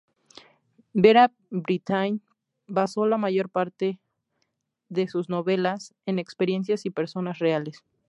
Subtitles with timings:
[0.93, 2.23] Vera Brittain
[2.65, 3.99] basó la mayor parte
[4.89, 7.83] de sus novelas en experiencias y personas reales.